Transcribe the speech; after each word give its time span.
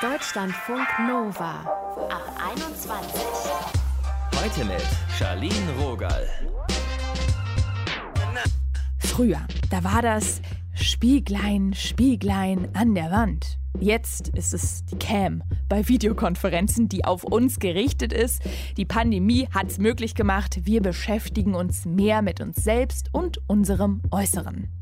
Deutschlandfunk 0.00 0.86
Nova 1.06 1.60
ab 2.08 2.40
21. 2.52 3.20
Heute 4.36 4.64
mit 4.64 4.86
Charlene 5.18 5.72
Rogal. 5.80 6.28
Früher, 8.98 9.40
da 9.70 9.82
war 9.82 10.02
das 10.02 10.40
Spieglein, 10.74 11.74
Spieglein 11.74 12.68
an 12.74 12.94
der 12.94 13.10
Wand. 13.10 13.58
Jetzt 13.80 14.28
ist 14.28 14.54
es 14.54 14.84
die 14.84 14.98
Cam 14.98 15.42
bei 15.68 15.86
Videokonferenzen, 15.88 16.88
die 16.88 17.04
auf 17.04 17.24
uns 17.24 17.58
gerichtet 17.58 18.12
ist. 18.12 18.42
Die 18.76 18.84
Pandemie 18.84 19.48
hat 19.52 19.68
es 19.68 19.78
möglich 19.78 20.14
gemacht. 20.14 20.60
Wir 20.62 20.80
beschäftigen 20.80 21.54
uns 21.54 21.84
mehr 21.84 22.22
mit 22.22 22.40
uns 22.40 22.62
selbst 22.62 23.08
und 23.12 23.38
unserem 23.48 24.02
Äußeren. 24.10 24.77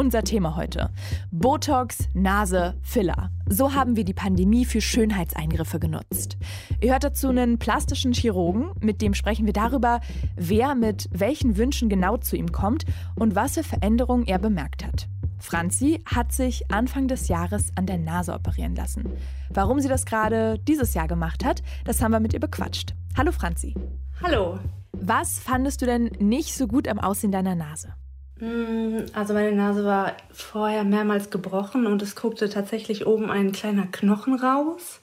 Unser 0.00 0.24
Thema 0.24 0.56
heute. 0.56 0.88
Botox, 1.30 2.08
Nase, 2.14 2.74
Filler. 2.80 3.30
So 3.46 3.74
haben 3.74 3.96
wir 3.96 4.06
die 4.06 4.14
Pandemie 4.14 4.64
für 4.64 4.80
Schönheitseingriffe 4.80 5.78
genutzt. 5.78 6.38
Ihr 6.80 6.92
hört 6.92 7.04
dazu 7.04 7.28
einen 7.28 7.58
plastischen 7.58 8.14
Chirurgen, 8.14 8.70
mit 8.80 9.02
dem 9.02 9.12
sprechen 9.12 9.44
wir 9.44 9.52
darüber, 9.52 10.00
wer 10.36 10.74
mit 10.74 11.10
welchen 11.12 11.58
Wünschen 11.58 11.90
genau 11.90 12.16
zu 12.16 12.34
ihm 12.34 12.50
kommt 12.50 12.86
und 13.14 13.34
was 13.34 13.52
für 13.52 13.62
Veränderungen 13.62 14.26
er 14.26 14.38
bemerkt 14.38 14.86
hat. 14.86 15.06
Franzi 15.38 16.02
hat 16.06 16.32
sich 16.32 16.72
Anfang 16.72 17.06
des 17.06 17.28
Jahres 17.28 17.70
an 17.74 17.84
der 17.84 17.98
Nase 17.98 18.32
operieren 18.32 18.74
lassen. 18.74 19.04
Warum 19.50 19.80
sie 19.80 19.88
das 19.88 20.06
gerade 20.06 20.58
dieses 20.60 20.94
Jahr 20.94 21.08
gemacht 21.08 21.44
hat, 21.44 21.62
das 21.84 22.00
haben 22.00 22.12
wir 22.12 22.20
mit 22.20 22.32
ihr 22.32 22.40
bequatscht. 22.40 22.94
Hallo 23.18 23.32
Franzi. 23.32 23.74
Hallo. 24.22 24.60
Was 24.92 25.38
fandest 25.38 25.82
du 25.82 25.84
denn 25.84 26.04
nicht 26.18 26.54
so 26.54 26.66
gut 26.66 26.88
am 26.88 26.98
Aussehen 26.98 27.32
deiner 27.32 27.54
Nase? 27.54 27.92
Mm, 28.40 29.04
also 29.12 29.34
meine 29.34 29.52
Nase 29.52 29.84
war 29.84 30.16
vorher 30.32 30.84
mehrmals 30.84 31.30
gebrochen 31.30 31.86
und 31.86 32.02
es 32.02 32.16
guckte 32.16 32.48
tatsächlich 32.48 33.06
oben 33.06 33.30
ein 33.30 33.52
kleiner 33.52 33.86
Knochen 33.86 34.34
raus. 34.34 35.00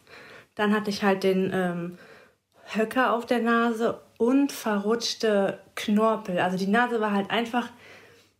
Dann 0.55 0.73
hatte 0.73 0.89
ich 0.89 1.03
halt 1.03 1.23
den 1.23 1.51
ähm, 1.53 1.97
Höcker 2.73 3.13
auf 3.13 3.25
der 3.25 3.39
Nase 3.39 4.01
und 4.17 4.51
verrutschte 4.51 5.59
Knorpel. 5.75 6.39
Also 6.39 6.57
die 6.57 6.67
Nase 6.67 6.99
war 6.99 7.11
halt 7.11 7.29
einfach 7.29 7.69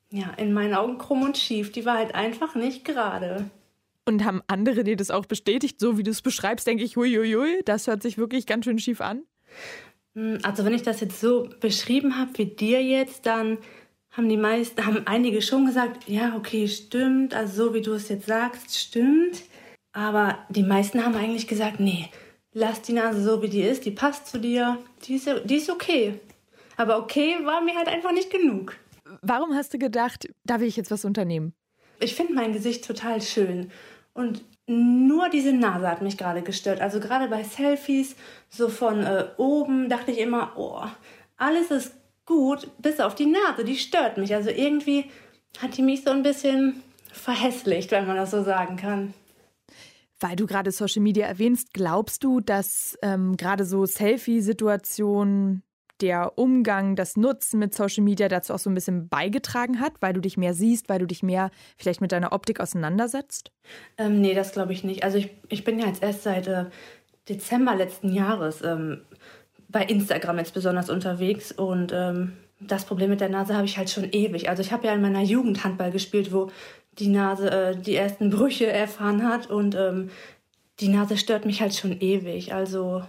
ja, 0.10 0.32
in 0.38 0.54
meinen 0.54 0.74
Augen 0.74 0.98
krumm 0.98 1.22
und 1.22 1.38
schief. 1.38 1.72
Die 1.72 1.86
war 1.86 1.98
halt 1.98 2.16
einfach 2.16 2.56
nicht 2.56 2.84
gerade. 2.84 3.50
Und 4.06 4.24
haben 4.24 4.42
andere 4.48 4.84
dir 4.84 4.96
das 4.96 5.12
auch 5.12 5.26
bestätigt, 5.26 5.80
so 5.80 5.98
wie 5.98 6.04
du 6.04 6.12
es 6.12 6.22
beschreibst, 6.22 6.66
denke 6.66 6.84
ich, 6.84 6.96
huiuiui, 6.96 7.62
das 7.66 7.88
hört 7.88 8.02
sich 8.02 8.18
wirklich 8.18 8.46
ganz 8.46 8.66
schön 8.66 8.80
schief 8.80 9.02
an. 9.02 9.24
Hm, 10.16 10.40
also 10.44 10.64
wenn 10.66 10.74
ich 10.74 10.84
das 10.84 11.02
jetzt 11.02 11.20
so 11.20 11.50
beschrieben 11.60 12.18
habe 12.18 12.32
wie 12.38 12.46
dir 12.46 12.82
jetzt, 12.82 13.26
dann 13.26 13.58
haben 14.18 14.30
die 14.30 14.38
meisten, 14.38 14.84
haben 14.84 15.06
einige 15.06 15.44
schon 15.44 15.68
gesagt, 15.68 16.10
ja, 16.10 16.36
okay, 16.36 16.68
stimmt, 16.68 17.36
also 17.36 17.68
so 17.68 17.74
wie 17.76 17.82
du 17.82 17.94
es 17.94 18.10
jetzt 18.10 18.26
sagst, 18.26 18.76
stimmt. 18.76 19.44
Aber 19.94 20.40
die 20.50 20.64
meisten 20.64 21.06
haben 21.06 21.16
eigentlich 21.16 21.48
gesagt, 21.48 21.80
nee, 21.80 22.10
lass 22.52 22.82
die 22.82 22.94
Nase 22.94 23.22
so 23.24 23.44
wie 23.44 23.48
die 23.48 23.62
ist, 23.62 23.86
die 23.86 23.92
passt 23.92 24.26
zu 24.28 24.40
dir, 24.40 24.80
die 25.04 25.16
ist, 25.16 25.30
die 25.46 25.56
ist 25.56 25.70
okay. 25.70 26.20
Aber 26.78 26.98
okay 26.98 27.38
war 27.44 27.62
mir 27.62 27.76
halt 27.76 27.88
einfach 27.88 28.12
nicht 28.12 28.32
genug. 28.32 28.76
Warum 29.22 29.54
hast 29.54 29.74
du 29.76 29.78
gedacht, 29.78 30.28
da 30.44 30.60
will 30.60 30.68
ich 30.68 30.78
jetzt 30.78 30.92
was 30.92 31.06
unternehmen? 31.06 31.54
Ich 32.00 32.16
finde 32.16 32.34
mein 32.34 32.54
Gesicht 32.54 32.86
total 32.86 33.22
schön. 33.22 33.72
Und 34.14 34.44
nur 34.66 35.30
diese 35.30 35.54
Nase 35.54 35.88
hat 35.88 36.02
mich 36.02 36.18
gerade 36.18 36.42
gestört. 36.42 36.82
Also 36.82 37.00
gerade 37.00 37.28
bei 37.28 37.44
Selfies, 37.44 38.16
so 38.50 38.68
von 38.68 39.04
äh, 39.04 39.26
oben, 39.38 39.90
dachte 39.90 40.12
ich 40.12 40.20
immer, 40.20 40.54
oh, 40.58 40.82
alles 41.38 41.72
ist 41.72 41.94
gut, 42.28 42.70
bis 42.78 43.00
auf 43.00 43.16
die 43.16 43.26
Nase, 43.26 43.64
die 43.64 43.78
stört 43.78 44.18
mich. 44.18 44.36
Also 44.36 44.52
irgendwie 44.52 45.06
hat 45.60 45.76
die 45.78 45.82
mich 45.82 46.04
so 46.04 46.12
ein 46.12 46.22
bisschen 46.22 46.84
verhässlicht, 47.12 47.90
wenn 47.92 48.06
man 48.06 48.18
das 48.18 48.30
so 48.30 48.44
sagen 48.44 48.78
kann. 48.78 49.16
Weil 50.20 50.36
du 50.36 50.46
gerade 50.46 50.72
Social 50.72 51.02
Media 51.02 51.26
erwähnst, 51.26 51.74
glaubst 51.74 52.24
du, 52.24 52.40
dass 52.40 52.98
ähm, 53.02 53.38
gerade 53.38 53.66
so 53.66 53.86
Selfie-Situationen 53.86 55.64
der 56.02 56.38
Umgang, 56.38 56.96
das 56.96 57.18
Nutzen 57.18 57.60
mit 57.60 57.74
Social 57.74 58.04
Media 58.04 58.28
dazu 58.28 58.54
auch 58.54 58.60
so 58.60 58.70
ein 58.70 58.76
bisschen 58.76 59.10
beigetragen 59.10 59.80
hat, 59.80 59.94
weil 60.00 60.14
du 60.14 60.22
dich 60.22 60.38
mehr 60.38 60.54
siehst, 60.54 60.90
weil 60.90 61.00
du 61.00 61.08
dich 61.08 61.24
mehr 61.24 61.50
vielleicht 61.76 62.02
mit 62.02 62.12
deiner 62.12 62.34
Optik 62.34 62.60
auseinandersetzt? 62.60 63.52
Ähm, 63.98 64.22
nee, 64.22 64.36
das 64.36 64.52
glaube 64.52 64.74
ich 64.74 64.84
nicht. 64.84 65.04
Also 65.04 65.18
ich, 65.18 65.32
ich 65.50 65.64
bin 65.64 65.80
ja 65.80 65.88
jetzt 65.88 66.04
erst 66.04 66.24
seit 66.24 66.48
äh, 66.48 66.66
Dezember 67.30 67.76
letzten 67.76 68.14
Jahres 68.14 68.62
ähm, 68.62 69.02
bei 69.70 69.84
Instagram 69.84 70.38
jetzt 70.38 70.54
besonders 70.54 70.90
unterwegs 70.90 71.52
und 71.52 71.92
ähm, 71.94 72.34
das 72.60 72.86
Problem 72.86 73.10
mit 73.10 73.22
der 73.22 73.30
Nase 73.30 73.56
habe 73.56 73.66
ich 73.66 73.78
halt 73.78 73.90
schon 73.90 74.12
ewig. 74.12 74.50
Also 74.50 74.62
ich 74.62 74.72
habe 74.72 74.88
ja 74.88 74.94
in 74.94 75.02
meiner 75.02 75.22
Jugend 75.22 75.64
Handball 75.64 75.92
gespielt, 75.92 76.34
wo 76.34 76.50
die 76.94 77.08
Nase 77.08 77.52
äh, 77.52 77.76
die 77.76 77.96
ersten 77.96 78.30
Brüche 78.30 78.68
erfahren 78.68 79.28
hat 79.28 79.50
und 79.50 79.76
ähm, 79.76 80.10
die 80.80 80.90
Nase 80.90 81.18
stört 81.18 81.46
mich 81.46 81.62
halt 81.62 81.76
schon 81.76 82.00
ewig. 82.00 82.54
Also 82.54 83.04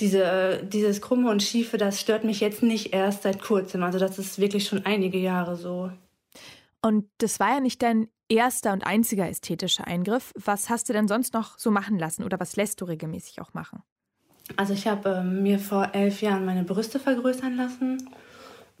diese, 0.00 0.62
dieses 0.64 1.00
Krumme 1.00 1.30
und 1.30 1.42
Schiefe, 1.42 1.76
das 1.76 2.00
stört 2.00 2.24
mich 2.24 2.40
jetzt 2.40 2.62
nicht 2.62 2.94
erst 2.94 3.22
seit 3.22 3.42
kurzem. 3.42 3.82
Also 3.82 3.98
das 3.98 4.18
ist 4.18 4.38
wirklich 4.38 4.66
schon 4.66 4.84
einige 4.86 5.18
Jahre 5.18 5.56
so. 5.56 5.90
Und 6.82 7.06
das 7.18 7.40
war 7.40 7.54
ja 7.54 7.60
nicht 7.60 7.82
dein 7.82 8.08
erster 8.28 8.72
und 8.72 8.86
einziger 8.86 9.28
ästhetischer 9.28 9.86
Eingriff. 9.86 10.32
Was 10.36 10.70
hast 10.70 10.88
du 10.88 10.92
denn 10.92 11.08
sonst 11.08 11.34
noch 11.34 11.58
so 11.58 11.70
machen 11.70 11.98
lassen 11.98 12.24
oder 12.24 12.38
was 12.40 12.56
lässt 12.56 12.80
du 12.80 12.84
regelmäßig 12.84 13.40
auch 13.40 13.54
machen? 13.54 13.82
Also 14.54 14.74
ich 14.74 14.86
habe 14.86 15.08
ähm, 15.20 15.42
mir 15.42 15.58
vor 15.58 15.90
elf 15.92 16.22
Jahren 16.22 16.44
meine 16.44 16.62
Brüste 16.62 17.00
vergrößern 17.00 17.56
lassen 17.56 18.08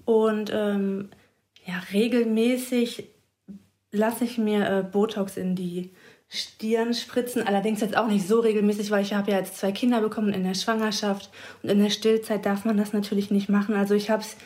und 0.04 0.50
ähm, 0.54 1.10
ja, 1.66 1.80
regelmäßig 1.92 3.08
lasse 3.90 4.24
ich 4.24 4.38
mir 4.38 4.68
äh, 4.68 4.82
Botox 4.82 5.36
in 5.36 5.56
die 5.56 5.90
Stirn 6.28 6.94
spritzen. 6.94 7.46
Allerdings 7.46 7.80
jetzt 7.80 7.96
auch 7.96 8.06
nicht 8.06 8.26
so 8.26 8.40
regelmäßig, 8.40 8.90
weil 8.90 9.02
ich 9.02 9.14
habe 9.14 9.30
ja 9.30 9.38
jetzt 9.38 9.58
zwei 9.58 9.72
Kinder 9.72 10.00
bekommen 10.00 10.32
in 10.32 10.44
der 10.44 10.54
Schwangerschaft 10.54 11.30
und 11.62 11.70
in 11.70 11.82
der 11.82 11.90
Stillzeit 11.90 12.46
darf 12.46 12.64
man 12.64 12.76
das 12.76 12.92
natürlich 12.92 13.30
nicht 13.30 13.48
machen. 13.48 13.74
Also 13.74 13.94
ich 13.94 14.10
habe 14.10 14.22
es 14.22 14.36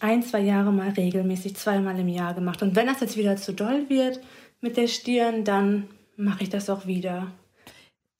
ein, 0.00 0.22
zwei 0.22 0.40
Jahre 0.40 0.72
mal 0.72 0.90
regelmäßig, 0.90 1.56
zweimal 1.56 1.98
im 1.98 2.08
Jahr 2.08 2.34
gemacht. 2.34 2.62
Und 2.62 2.76
wenn 2.76 2.86
das 2.86 3.00
jetzt 3.00 3.16
wieder 3.16 3.36
zu 3.36 3.52
doll 3.52 3.88
wird 3.88 4.20
mit 4.60 4.76
der 4.76 4.86
Stirn, 4.86 5.44
dann 5.44 5.88
mache 6.16 6.44
ich 6.44 6.50
das 6.50 6.70
auch 6.70 6.86
wieder. 6.86 7.32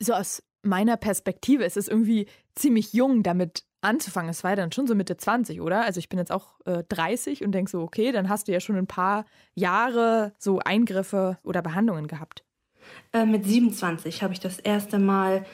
So 0.01 0.15
aus 0.15 0.43
meiner 0.63 0.97
Perspektive 0.97 1.65
ist 1.65 1.77
es 1.77 1.89
irgendwie 1.89 2.27
ziemlich 2.55 2.93
jung, 2.93 3.23
damit 3.23 3.65
anzufangen. 3.81 4.31
Es 4.31 4.43
war 4.43 4.51
ja 4.51 4.57
dann 4.57 4.73
schon 4.73 4.87
so 4.87 4.95
Mitte 4.95 5.17
20, 5.17 5.61
oder? 5.61 5.83
Also 5.85 5.99
ich 5.99 6.09
bin 6.09 6.19
jetzt 6.19 6.33
auch 6.33 6.61
äh, 6.67 6.83
30 6.89 7.45
und 7.45 7.53
denke 7.53 7.71
so, 7.71 7.81
okay, 7.81 8.13
dann 8.13 8.29
hast 8.29 8.49
du 8.49 8.53
ja 8.53 8.61
schon 8.61 8.77
ein 8.77 8.87
paar 8.87 9.25
Jahre 9.55 10.33
so 10.39 10.59
Eingriffe 10.59 11.39
oder 11.43 11.63
Behandlungen 11.63 12.09
gehabt. 12.09 12.45
Äh, 13.13 13.27
mit 13.27 13.45
27 13.45 14.23
habe 14.23 14.33
ich 14.33 14.41
das 14.41 14.59
erste 14.59 14.99
Mal, 14.99 15.47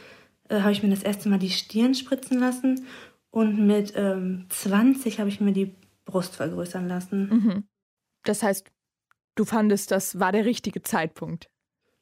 äh, 0.49 0.61
habe 0.61 0.73
ich 0.73 0.83
mir 0.83 0.91
das 0.91 1.03
erste 1.03 1.29
Mal 1.29 1.39
die 1.39 1.51
Stirn 1.51 1.95
spritzen 1.95 2.39
lassen 2.39 2.87
und 3.31 3.67
mit 3.67 3.93
ähm, 3.97 4.47
20 4.49 5.19
habe 5.19 5.29
ich 5.29 5.41
mir 5.41 5.53
die 5.53 5.75
Brust 6.05 6.37
vergrößern 6.37 6.89
lassen. 6.89 7.29
Mhm. 7.29 7.65
Das 8.25 8.43
heißt, 8.43 8.71
du 9.35 9.45
fandest, 9.45 9.91
das 9.91 10.19
war 10.19 10.33
der 10.33 10.45
richtige 10.45 10.83
Zeitpunkt. 10.83 11.51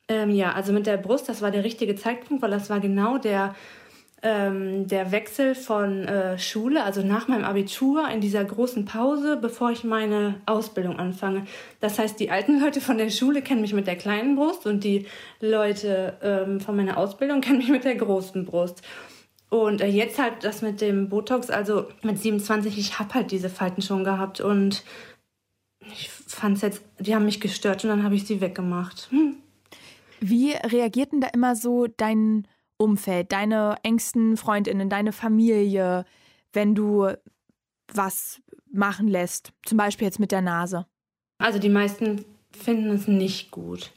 Ähm, 0.08 0.30
ja, 0.30 0.52
also 0.52 0.72
mit 0.72 0.86
der 0.86 0.96
Brust, 0.96 1.28
das 1.28 1.42
war 1.42 1.50
der 1.50 1.64
richtige 1.64 1.96
Zeitpunkt, 1.96 2.42
weil 2.42 2.50
das 2.50 2.70
war 2.70 2.80
genau 2.80 3.18
der 3.18 3.54
ähm, 4.22 4.86
der 4.86 5.10
Wechsel 5.10 5.54
von 5.54 6.06
äh, 6.06 6.38
Schule, 6.38 6.84
also 6.84 7.02
nach 7.02 7.26
meinem 7.26 7.44
Abitur, 7.44 8.08
in 8.08 8.20
dieser 8.20 8.44
großen 8.44 8.84
Pause, 8.84 9.36
bevor 9.36 9.72
ich 9.72 9.82
meine 9.82 10.40
Ausbildung 10.46 10.98
anfange. 10.98 11.44
Das 11.80 11.98
heißt, 11.98 12.20
die 12.20 12.30
alten 12.30 12.60
Leute 12.60 12.80
von 12.80 12.98
der 12.98 13.10
Schule 13.10 13.42
kennen 13.42 13.60
mich 13.60 13.74
mit 13.74 13.88
der 13.88 13.96
kleinen 13.96 14.36
Brust 14.36 14.66
und 14.66 14.84
die 14.84 15.06
Leute 15.40 16.16
ähm, 16.22 16.60
von 16.60 16.76
meiner 16.76 16.98
Ausbildung 16.98 17.40
kennen 17.42 17.58
mich 17.58 17.68
mit 17.68 17.84
der 17.84 17.96
großen 17.96 18.44
Brust. 18.46 18.82
Und 19.50 19.80
äh, 19.80 19.88
jetzt 19.88 20.18
halt 20.18 20.44
das 20.44 20.62
mit 20.62 20.80
dem 20.80 21.08
Botox, 21.08 21.50
also 21.50 21.88
mit 22.02 22.18
27, 22.18 22.78
ich 22.78 22.98
habe 23.00 23.14
halt 23.14 23.32
diese 23.32 23.50
Falten 23.50 23.82
schon 23.82 24.04
gehabt 24.04 24.40
und 24.40 24.84
ich 25.92 26.08
fand 26.08 26.56
es 26.56 26.62
jetzt, 26.62 26.82
die 27.00 27.14
haben 27.14 27.24
mich 27.24 27.40
gestört 27.40 27.82
und 27.82 27.90
dann 27.90 28.04
habe 28.04 28.14
ich 28.14 28.24
sie 28.24 28.40
weggemacht. 28.40 29.10
Hm. 29.10 29.36
Wie 30.24 30.52
reagierten 30.52 31.20
da 31.20 31.28
immer 31.28 31.56
so 31.56 31.88
dein 31.88 32.46
Umfeld, 32.76 33.32
deine 33.32 33.76
engsten 33.82 34.36
Freundinnen, 34.36 34.88
deine 34.88 35.12
Familie, 35.12 36.04
wenn 36.52 36.76
du 36.76 37.08
was 37.92 38.40
machen 38.72 39.08
lässt, 39.08 39.52
zum 39.64 39.78
Beispiel 39.78 40.06
jetzt 40.06 40.20
mit 40.20 40.30
der 40.30 40.40
Nase? 40.40 40.86
Also 41.38 41.58
die 41.58 41.68
meisten 41.68 42.24
finden 42.52 42.90
es 42.90 43.08
nicht 43.08 43.50
gut. 43.50 43.90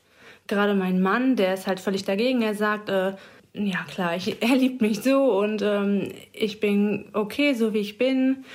Gerade 0.47 0.73
mein 0.73 0.99
Mann, 0.99 1.35
der 1.35 1.53
ist 1.53 1.67
halt 1.67 1.79
völlig 1.79 2.05
dagegen. 2.05 2.41
Er 2.41 2.55
sagt, 2.55 2.89
äh, 2.89 3.15
ja 3.53 3.83
klar, 3.87 4.15
ich, 4.15 4.41
er 4.41 4.55
liebt 4.55 4.81
mich 4.81 5.01
so 5.01 5.39
und 5.39 5.61
ähm, 5.61 6.11
ich 6.33 6.59
bin 6.59 7.09
okay, 7.13 7.53
so 7.53 7.73
wie 7.73 7.79
ich 7.79 7.99
bin. 7.99 8.45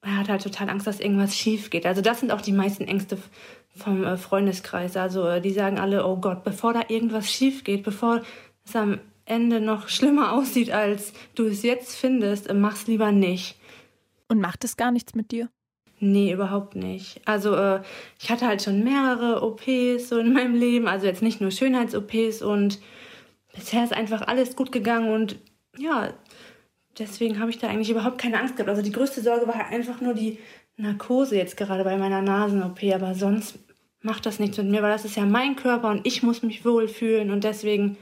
Er 0.00 0.18
hat 0.18 0.28
halt 0.28 0.42
total 0.42 0.70
Angst, 0.70 0.86
dass 0.86 1.00
irgendwas 1.00 1.36
schief 1.36 1.68
geht. 1.68 1.86
Also 1.86 2.00
das 2.00 2.20
sind 2.20 2.32
auch 2.32 2.42
die 2.42 2.52
meisten 2.52 2.84
Ängste 2.84 3.18
vom 3.74 4.04
äh, 4.04 4.16
Freundeskreis. 4.16 4.96
Also 4.96 5.26
äh, 5.26 5.40
die 5.40 5.52
sagen 5.52 5.78
alle, 5.78 6.06
oh 6.06 6.16
Gott, 6.16 6.44
bevor 6.44 6.72
da 6.72 6.82
irgendwas 6.88 7.30
schief 7.30 7.64
geht, 7.64 7.82
bevor 7.82 8.22
es 8.64 8.76
am 8.76 9.00
Ende 9.24 9.60
noch 9.60 9.88
schlimmer 9.88 10.32
aussieht, 10.38 10.70
als 10.70 11.12
du 11.34 11.46
es 11.46 11.62
jetzt 11.62 11.96
findest, 11.96 12.52
mach's 12.52 12.86
lieber 12.86 13.12
nicht. 13.12 13.56
Und 14.28 14.40
macht 14.40 14.64
es 14.64 14.76
gar 14.76 14.90
nichts 14.90 15.14
mit 15.14 15.32
dir? 15.32 15.48
Nee, 16.00 16.32
überhaupt 16.32 16.76
nicht. 16.76 17.20
Also 17.24 17.54
äh, 17.54 17.80
ich 18.20 18.30
hatte 18.30 18.46
halt 18.46 18.62
schon 18.62 18.84
mehrere 18.84 19.42
OPs 19.42 20.08
so 20.08 20.18
in 20.18 20.32
meinem 20.32 20.54
Leben, 20.54 20.88
also 20.88 21.06
jetzt 21.06 21.22
nicht 21.22 21.40
nur 21.40 21.50
Schönheits-OPs 21.50 22.42
und 22.42 22.80
bisher 23.54 23.84
ist 23.84 23.92
einfach 23.92 24.22
alles 24.22 24.56
gut 24.56 24.72
gegangen 24.72 25.12
und 25.12 25.36
ja, 25.78 26.12
deswegen 26.98 27.40
habe 27.40 27.50
ich 27.50 27.58
da 27.58 27.68
eigentlich 27.68 27.90
überhaupt 27.90 28.18
keine 28.18 28.38
Angst 28.38 28.56
gehabt. 28.56 28.68
Also 28.68 28.82
die 28.82 28.92
größte 28.92 29.22
Sorge 29.22 29.46
war 29.46 29.54
halt 29.54 29.72
einfach 29.72 30.00
nur 30.00 30.14
die 30.14 30.38
Narkose 30.76 31.36
jetzt 31.36 31.56
gerade 31.56 31.84
bei 31.84 31.96
meiner 31.96 32.22
Nasen-OP, 32.22 32.82
aber 32.94 33.14
sonst 33.14 33.58
macht 34.00 34.26
das 34.26 34.38
nichts 34.38 34.58
mit 34.58 34.68
mir, 34.68 34.82
weil 34.82 34.92
das 34.92 35.04
ist 35.04 35.16
ja 35.16 35.24
mein 35.24 35.56
Körper 35.56 35.90
und 35.90 36.06
ich 36.06 36.22
muss 36.22 36.42
mich 36.42 36.64
wohlfühlen 36.64 37.30
und 37.30 37.44
deswegen 37.44 37.96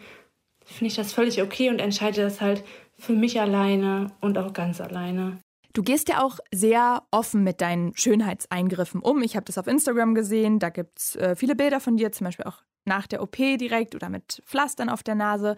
finde 0.65 0.89
ich 0.89 0.97
das 0.97 1.13
völlig 1.13 1.43
okay 1.43 1.71
und 1.71 1.81
entscheide 1.81 2.23
das 2.23 2.41
halt 2.41 2.65
für 2.99 3.13
mich 3.13 3.41
alleine 3.41 4.13
und 4.21 4.39
auch 4.39 4.53
ganz 4.53 4.81
alleine. 4.81 5.39
Du 5.73 5.83
gehst 5.83 6.09
ja 6.09 6.23
auch 6.23 6.39
sehr 6.53 7.03
offen 7.11 7.45
mit 7.45 7.61
deinen 7.61 7.97
Schönheitseingriffen 7.97 9.01
um. 9.01 9.23
Ich 9.23 9.37
habe 9.37 9.47
das 9.47 9.57
auf 9.57 9.67
Instagram 9.67 10.15
gesehen. 10.15 10.59
Da 10.59 10.69
gibt 10.69 10.99
es 10.99 11.17
äh, 11.17 11.35
viele 11.35 11.57
Bilder 11.57 11.81
von 11.81 11.97
dir, 11.97 12.13
zum 12.13 12.27
Beispiel 12.27 12.45
auch 12.45 12.63
nach 12.85 13.07
der 13.07 13.23
OP 13.23 13.37
direkt 13.37 13.95
oder 13.95 14.11
mit 14.11 14.43
Pflastern 14.45 14.91
auf 14.91 15.03
der 15.03 15.15
Nase. 15.15 15.57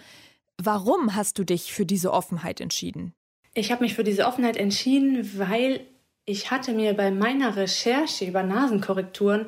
Warum 0.63 1.17
hast 1.17 1.39
du 1.39 1.45
dich 1.45 1.73
für 1.73 1.85
diese 1.85 2.13
Offenheit 2.13 2.61
entschieden? 2.61 3.13
Ich 3.55 3.73
habe 3.73 3.83
mich 3.83 3.95
für 3.95 4.05
diese 4.05 4.27
Offenheit 4.27 4.57
entschieden, 4.57 5.29
weil 5.39 5.81
ich 6.27 6.51
hatte 6.51 6.73
mir 6.73 6.95
bei 6.95 7.11
meiner 7.11 7.57
Recherche 7.57 8.25
über 8.25 8.43
Nasenkorrekturen 8.43 9.47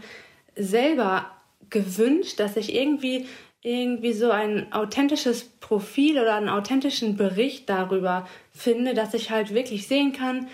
selber 0.55 1.31
gewünscht, 1.71 2.39
dass 2.41 2.57
ich 2.57 2.75
irgendwie 2.75 3.27
irgendwie 3.63 4.13
so 4.13 4.31
ein 4.31 4.73
authentisches 4.73 5.45
Profil 5.45 6.21
oder 6.21 6.37
einen 6.37 6.49
authentischen 6.49 7.17
Bericht 7.17 7.69
darüber 7.69 8.29
finde, 8.53 8.95
dass 8.95 9.13
ich 9.15 9.31
halt 9.31 9.53
wirklich 9.53 9.89
sehen 9.89 10.13
kann, 10.13 10.47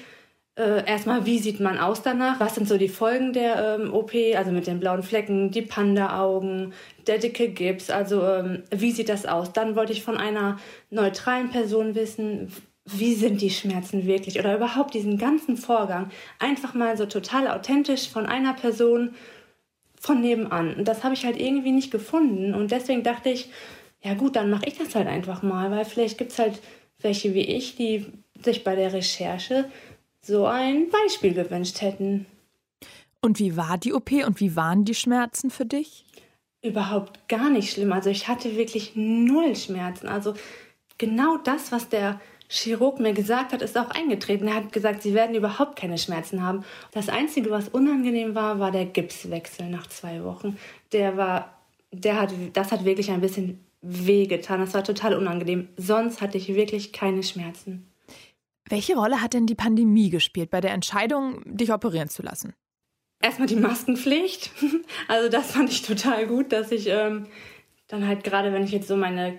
äh, 0.55 0.87
erstmal, 0.87 1.25
wie 1.25 1.39
sieht 1.39 1.61
man 1.61 1.79
aus 1.79 2.03
danach? 2.03 2.39
Was 2.39 2.55
sind 2.55 2.69
so 2.69 2.77
die 2.77 2.89
Folgen 2.89 3.33
der 3.33 3.79
ähm, 3.81 3.93
OP? 3.93 4.13
Also 4.37 4.51
mit 4.51 4.67
den 4.67 4.81
blauen 4.81 5.03
Flecken, 5.03 5.51
die 5.51 5.63
Panda-Augen, 5.63 6.75
der 7.07 7.19
dicke 7.19 7.49
Gips. 7.49 7.89
Also 7.89 8.23
ähm, 8.23 8.63
wie 8.71 8.93
sieht 8.93 9.09
das 9.09 9.25
aus? 9.25 9.53
Dann 9.55 9.77
wollte 9.77 9.93
ich 9.93 10.03
von 10.03 10.19
einer 10.19 10.59
neutralen 10.91 11.51
Person 11.51 11.95
wissen, 11.95 12.53
wie 12.85 13.15
sind 13.15 13.41
die 13.41 13.51
Schmerzen 13.51 14.07
wirklich? 14.07 14.39
Oder 14.39 14.57
überhaupt 14.57 14.95
diesen 14.95 15.19
ganzen 15.19 15.57
Vorgang. 15.57 16.11
Einfach 16.39 16.75
mal 16.75 16.97
so 16.97 17.07
total 17.07 17.49
authentisch 17.49 18.09
von 18.09 18.27
einer 18.27 18.55
Person 18.55 19.15
von 20.01 20.21
nebenan. 20.21 20.75
Und 20.75 20.89
das 20.89 21.05
habe 21.05 21.15
ich 21.15 21.25
halt 21.25 21.41
irgendwie 21.41 21.71
nicht 21.71 21.91
gefunden. 21.91 22.55
Und 22.55 22.73
deswegen 22.73 23.05
dachte 23.05 23.31
ich, 23.31 23.51
ja 24.03 24.15
gut, 24.15 24.35
dann 24.35 24.51
mache 24.51 24.67
ich 24.67 24.77
das 24.77 24.95
halt 24.97 25.07
einfach 25.07 25.43
mal, 25.43 25.71
weil 25.71 25.85
vielleicht 25.85 26.19
gibt 26.19 26.33
es 26.33 26.39
halt 26.39 26.61
welche 27.03 27.35
wie 27.35 27.41
ich, 27.41 27.77
die 27.77 28.07
sich 28.43 28.65
bei 28.65 28.75
der 28.75 28.93
Recherche 28.93 29.71
so 30.21 30.47
ein 30.47 30.89
Beispiel 30.89 31.35
gewünscht 31.35 31.81
hätten. 31.81 32.27
Und 33.21 33.39
wie 33.39 33.57
war 33.57 33.79
die 33.79 33.93
OP 33.93 34.13
und 34.27 34.41
wie 34.41 34.57
waren 34.57 34.85
die 34.85 34.95
Schmerzen 34.95 35.51
für 35.51 35.67
dich? 35.67 36.05
Überhaupt 36.63 37.29
gar 37.29 37.51
nicht 37.51 37.73
schlimm. 37.73 37.93
Also 37.93 38.11
ich 38.11 38.29
hatte 38.29 38.57
wirklich 38.57 38.93
null 38.95 39.55
Schmerzen. 39.57 40.09
Also 40.09 40.35
genau 40.99 41.39
das, 41.39 41.73
was 41.73 41.89
der 41.89 42.21
Chirurg 42.53 43.01
mir 43.01 43.15
gesagt 43.15 43.55
hat, 43.55 43.63
ist 43.63 43.79
auch 43.79 43.89
eingetreten. 43.89 44.47
Er 44.47 44.57
hat 44.57 44.73
gesagt, 44.73 45.03
sie 45.03 45.15
werden 45.15 45.35
überhaupt 45.35 45.75
keine 45.77 45.97
Schmerzen 45.97 46.43
haben. 46.43 46.65
Das 46.91 47.09
Einzige, 47.09 47.51
was 47.51 47.71
unangenehm 47.71 48.35
war, 48.35 48.59
war 48.59 48.71
der 48.71 48.85
Gipswechsel 48.85 49.71
nach 49.71 49.87
zwei 49.87 50.23
Wochen. 50.23 50.59
Der 50.93 51.17
war, 51.17 51.59
der 51.93 52.21
hat, 52.21 52.35
das 52.53 52.71
hat 52.71 52.85
wirklich 52.85 53.11
ein 53.11 53.23
bisschen 53.23 53.65
wehgetan. 53.81 54.61
Das 54.61 54.75
war 54.75 54.85
total 54.85 55.15
unangenehm. 55.15 55.69
Sonst 55.79 56.21
hatte 56.21 56.37
ich 56.37 56.55
wirklich 56.55 56.93
keine 56.93 57.23
Schmerzen. 57.23 57.87
Welche 58.69 58.97
Rolle 58.97 59.23
hat 59.23 59.33
denn 59.33 59.47
die 59.47 59.55
Pandemie 59.55 60.11
gespielt 60.11 60.51
bei 60.51 60.61
der 60.61 60.73
Entscheidung, 60.73 61.41
dich 61.47 61.73
operieren 61.73 62.11
zu 62.11 62.23
lassen? 62.23 62.53
Erstmal 63.23 63.49
die 63.49 63.57
Maskenpflicht. 63.57 64.51
Also 65.09 65.29
das 65.29 65.53
fand 65.53 65.71
ich 65.71 65.83
total 65.83 66.27
gut, 66.27 66.53
dass 66.53 66.71
ich 66.71 66.87
ähm, 66.89 67.27
dann 67.89 68.07
halt 68.07 68.25
gerade, 68.25 68.53
wenn 68.53 68.65
ich 68.65 68.73
jetzt 68.73 68.89
so 68.89 68.97
meine 68.97 69.39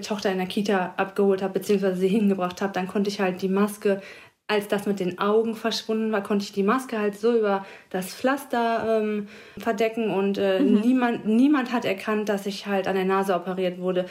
Tochter 0.00 0.32
in 0.32 0.38
der 0.38 0.46
Kita 0.46 0.94
abgeholt 0.96 1.42
habe, 1.42 1.54
beziehungsweise 1.54 1.96
sie 1.96 2.08
hingebracht 2.08 2.60
habe, 2.62 2.72
dann 2.72 2.88
konnte 2.88 3.08
ich 3.10 3.20
halt 3.20 3.42
die 3.42 3.48
Maske, 3.48 4.00
als 4.48 4.68
das 4.68 4.86
mit 4.86 5.00
den 5.00 5.18
Augen 5.18 5.54
verschwunden 5.54 6.12
war, 6.12 6.22
konnte 6.22 6.44
ich 6.44 6.52
die 6.52 6.62
Maske 6.62 6.98
halt 6.98 7.18
so 7.18 7.36
über 7.36 7.64
das 7.90 8.14
Pflaster 8.14 9.00
ähm, 9.00 9.28
verdecken 9.58 10.10
und 10.10 10.38
äh, 10.38 10.60
mhm. 10.60 10.80
niemand, 10.80 11.26
niemand 11.26 11.72
hat 11.72 11.84
erkannt, 11.84 12.28
dass 12.28 12.46
ich 12.46 12.66
halt 12.66 12.86
an 12.86 12.94
der 12.94 13.04
Nase 13.04 13.34
operiert 13.34 13.80
wurde. 13.80 14.06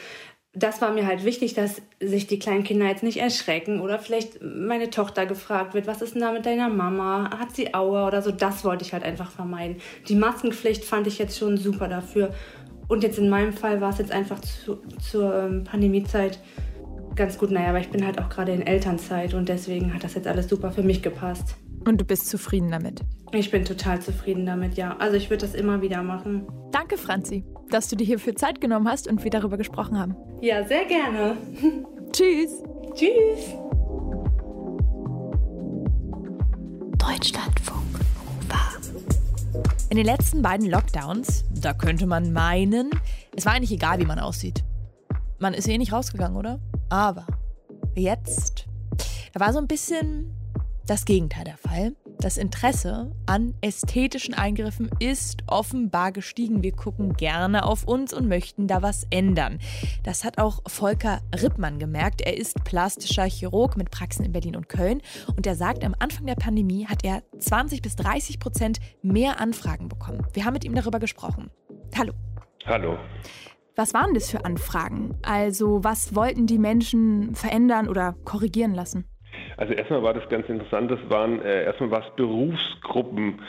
Das 0.52 0.80
war 0.80 0.90
mir 0.90 1.06
halt 1.06 1.24
wichtig, 1.24 1.52
dass 1.52 1.82
sich 2.00 2.26
die 2.26 2.38
kleinen 2.38 2.64
Kinder 2.64 2.86
jetzt 2.86 3.02
nicht 3.02 3.18
erschrecken 3.18 3.80
oder 3.80 3.98
vielleicht 3.98 4.42
meine 4.42 4.88
Tochter 4.88 5.26
gefragt 5.26 5.74
wird, 5.74 5.86
was 5.86 6.00
ist 6.00 6.14
denn 6.14 6.22
da 6.22 6.32
mit 6.32 6.46
deiner 6.46 6.70
Mama? 6.70 7.30
Hat 7.38 7.54
sie 7.54 7.74
Aua 7.74 8.06
oder 8.06 8.22
so? 8.22 8.30
Das 8.30 8.64
wollte 8.64 8.84
ich 8.84 8.94
halt 8.94 9.04
einfach 9.04 9.30
vermeiden. 9.30 9.76
Die 10.08 10.16
Maskenpflicht 10.16 10.84
fand 10.84 11.06
ich 11.06 11.18
jetzt 11.18 11.38
schon 11.38 11.58
super 11.58 11.88
dafür. 11.88 12.32
Und 12.88 13.02
jetzt 13.02 13.18
in 13.18 13.28
meinem 13.28 13.52
Fall 13.52 13.80
war 13.80 13.90
es 13.90 13.98
jetzt 13.98 14.12
einfach 14.12 14.40
zu, 14.40 14.78
zur 15.00 15.34
ähm, 15.34 15.64
Pandemiezeit 15.64 16.38
ganz 17.16 17.38
gut. 17.38 17.50
Naja, 17.50 17.70
aber 17.70 17.80
ich 17.80 17.90
bin 17.90 18.04
halt 18.04 18.20
auch 18.20 18.28
gerade 18.28 18.52
in 18.52 18.62
Elternzeit 18.62 19.34
und 19.34 19.48
deswegen 19.48 19.92
hat 19.92 20.04
das 20.04 20.14
jetzt 20.14 20.26
alles 20.26 20.48
super 20.48 20.70
für 20.70 20.82
mich 20.82 21.02
gepasst. 21.02 21.56
Und 21.86 22.00
du 22.00 22.04
bist 22.04 22.28
zufrieden 22.28 22.70
damit? 22.70 23.00
Ich 23.32 23.50
bin 23.50 23.64
total 23.64 24.00
zufrieden 24.00 24.46
damit, 24.46 24.74
ja. 24.74 24.96
Also 24.98 25.16
ich 25.16 25.30
würde 25.30 25.46
das 25.46 25.54
immer 25.54 25.82
wieder 25.82 26.02
machen. 26.02 26.46
Danke, 26.72 26.96
Franzi, 26.96 27.44
dass 27.70 27.88
du 27.88 27.96
dir 27.96 28.04
hierfür 28.04 28.34
Zeit 28.34 28.60
genommen 28.60 28.88
hast 28.88 29.08
und 29.08 29.22
wir 29.24 29.30
darüber 29.30 29.56
gesprochen 29.56 29.98
haben. 29.98 30.16
Ja, 30.40 30.64
sehr 30.64 30.84
gerne. 30.84 31.36
Tschüss. 32.12 32.62
Tschüss. 32.94 33.54
Deutschlandfunk 36.98 38.00
Nova. 38.48 39.15
In 39.88 39.96
den 39.96 40.06
letzten 40.06 40.42
beiden 40.42 40.68
Lockdowns, 40.68 41.44
da 41.50 41.72
könnte 41.72 42.06
man 42.06 42.32
meinen, 42.32 42.90
es 43.36 43.46
war 43.46 43.52
eigentlich 43.52 43.72
egal, 43.72 43.98
wie 43.98 44.04
man 44.04 44.18
aussieht. 44.18 44.64
Man 45.38 45.54
ist 45.54 45.68
eh 45.68 45.78
nicht 45.78 45.92
rausgegangen, 45.92 46.36
oder? 46.36 46.58
Aber 46.88 47.26
jetzt, 47.94 48.66
da 49.32 49.40
war 49.40 49.52
so 49.52 49.58
ein 49.58 49.66
bisschen 49.66 50.34
das 50.86 51.04
Gegenteil 51.04 51.44
der 51.44 51.56
Fall. 51.56 51.94
Das 52.18 52.38
Interesse 52.38 53.14
an 53.26 53.54
ästhetischen 53.60 54.32
Eingriffen 54.34 54.90
ist 54.98 55.42
offenbar 55.46 56.12
gestiegen. 56.12 56.62
Wir 56.62 56.72
gucken 56.72 57.12
gerne 57.12 57.64
auf 57.64 57.84
uns 57.84 58.14
und 58.14 58.26
möchten 58.26 58.66
da 58.66 58.80
was 58.80 59.06
ändern. 59.10 59.58
Das 60.02 60.24
hat 60.24 60.38
auch 60.38 60.60
Volker 60.66 61.20
Rippmann 61.42 61.78
gemerkt. 61.78 62.22
Er 62.22 62.36
ist 62.36 62.64
plastischer 62.64 63.24
Chirurg 63.24 63.76
mit 63.76 63.90
Praxen 63.90 64.24
in 64.24 64.32
Berlin 64.32 64.56
und 64.56 64.68
Köln. 64.68 65.02
Und 65.36 65.46
er 65.46 65.56
sagt, 65.56 65.84
am 65.84 65.94
Anfang 65.98 66.26
der 66.26 66.36
Pandemie 66.36 66.86
hat 66.86 67.04
er 67.04 67.22
20 67.38 67.82
bis 67.82 67.96
30 67.96 68.38
Prozent 68.38 68.78
mehr 69.02 69.38
Anfragen 69.38 69.88
bekommen. 69.88 70.26
Wir 70.32 70.46
haben 70.46 70.54
mit 70.54 70.64
ihm 70.64 70.74
darüber 70.74 70.98
gesprochen. 70.98 71.50
Hallo. 71.96 72.12
Hallo. 72.64 72.98
Was 73.76 73.92
waren 73.92 74.14
das 74.14 74.30
für 74.30 74.44
Anfragen? 74.46 75.16
Also 75.20 75.84
was 75.84 76.14
wollten 76.14 76.46
die 76.46 76.58
Menschen 76.58 77.34
verändern 77.34 77.88
oder 77.88 78.14
korrigieren 78.24 78.74
lassen? 78.74 79.04
Also 79.56 79.72
erstmal 79.72 80.02
war 80.02 80.12
das 80.12 80.28
ganz 80.28 80.48
interessant, 80.48 80.90
das 80.90 80.98
waren 81.08 81.40
äh, 81.42 81.64
erstmal 81.64 81.90
was 81.90 82.04
Berufsgruppen 82.16 83.40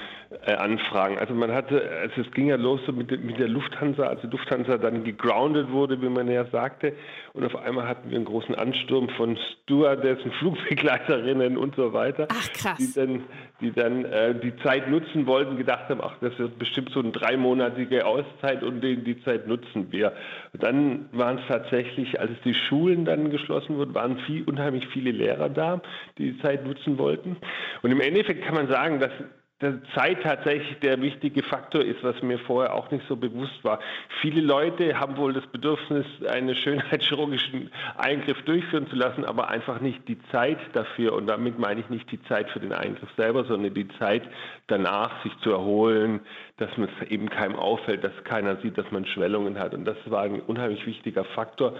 äh, 0.45 0.53
Anfragen. 0.53 1.17
Also 1.17 1.33
man 1.33 1.53
hatte, 1.53 1.81
also 2.01 2.21
es 2.21 2.31
ging 2.31 2.47
ja 2.47 2.57
los 2.57 2.81
so 2.85 2.91
mit, 2.91 3.09
mit 3.23 3.39
der 3.39 3.47
Lufthansa, 3.47 4.07
als 4.07 4.19
die 4.21 4.27
Lufthansa 4.27 4.77
dann 4.77 5.05
gegroundet 5.05 5.71
wurde, 5.71 6.01
wie 6.01 6.09
man 6.09 6.29
ja 6.29 6.43
sagte, 6.45 6.93
und 7.33 7.45
auf 7.45 7.55
einmal 7.55 7.87
hatten 7.87 8.09
wir 8.09 8.17
einen 8.17 8.25
großen 8.25 8.53
Ansturm 8.55 9.07
von 9.09 9.37
Stewardessen, 9.63 10.31
Flugbegleiterinnen 10.39 11.57
und 11.57 11.75
so 11.75 11.93
weiter, 11.93 12.27
ach, 12.29 12.51
krass. 12.51 12.77
die 12.77 12.93
dann, 12.93 13.23
die, 13.61 13.71
dann 13.71 14.03
äh, 14.03 14.35
die 14.37 14.55
Zeit 14.57 14.89
nutzen 14.89 15.27
wollten, 15.27 15.55
gedacht 15.57 15.87
haben, 15.89 16.01
ach, 16.01 16.15
das 16.19 16.37
wird 16.37 16.59
bestimmt 16.59 16.89
so 16.91 16.99
eine 16.99 17.11
dreimonatige 17.11 18.05
Auszeit 18.05 18.63
und 18.63 18.81
die, 18.81 18.97
die 18.97 19.23
Zeit 19.23 19.47
nutzen 19.47 19.91
wir. 19.91 20.11
Und 20.51 20.61
dann 20.61 21.05
waren 21.13 21.37
es 21.37 21.47
tatsächlich, 21.47 22.19
als 22.19 22.31
die 22.43 22.53
Schulen 22.53 23.05
dann 23.05 23.29
geschlossen 23.29 23.77
wurden, 23.77 23.95
waren 23.95 24.17
viel, 24.25 24.43
unheimlich 24.43 24.87
viele 24.87 25.11
Lehrer 25.11 25.47
da, 25.47 25.81
die 26.17 26.33
die 26.33 26.41
Zeit 26.41 26.65
nutzen 26.65 26.97
wollten. 26.97 27.37
Und 27.81 27.91
im 27.91 28.01
Endeffekt 28.01 28.43
kann 28.43 28.55
man 28.55 28.67
sagen, 28.67 28.99
dass 28.99 29.11
dass 29.59 29.73
Zeit 29.95 30.21
tatsächlich 30.21 30.77
der 30.79 31.01
wichtige 31.01 31.41
Faktor 31.41 31.81
ist, 31.81 32.03
was 32.03 32.21
mir 32.21 32.37
vorher 32.37 32.75
auch 32.75 32.91
nicht 32.91 33.03
so 33.07 33.15
bewusst 33.15 33.63
war. 33.63 33.79
Viele 34.21 34.41
Leute 34.41 34.99
haben 34.99 35.17
wohl 35.17 35.33
das 35.33 35.47
Bedürfnis, 35.47 36.05
einen 36.29 36.55
schönheitschirurgischen 36.55 37.71
Eingriff 37.97 38.39
durchführen 38.43 38.87
zu 38.87 38.95
lassen, 38.95 39.25
aber 39.25 39.47
einfach 39.49 39.81
nicht 39.81 40.07
die 40.07 40.19
Zeit 40.31 40.59
dafür. 40.73 41.13
Und 41.13 41.25
damit 41.25 41.57
meine 41.57 41.79
ich 41.79 41.89
nicht 41.89 42.11
die 42.11 42.21
Zeit 42.25 42.51
für 42.51 42.59
den 42.59 42.71
Eingriff 42.71 43.09
selber, 43.17 43.45
sondern 43.45 43.73
die 43.73 43.87
Zeit 43.97 44.23
danach, 44.67 45.23
sich 45.23 45.35
zu 45.39 45.49
erholen, 45.49 46.19
dass 46.57 46.75
man 46.77 46.89
es 47.01 47.09
eben 47.09 47.27
keinem 47.29 47.55
auffällt, 47.55 48.03
dass 48.03 48.13
keiner 48.25 48.57
sieht, 48.57 48.77
dass 48.77 48.91
man 48.91 49.07
Schwellungen 49.07 49.57
hat. 49.57 49.73
Und 49.73 49.85
das 49.85 49.97
war 50.05 50.21
ein 50.21 50.39
unheimlich 50.41 50.85
wichtiger 50.85 51.23
Faktor, 51.23 51.73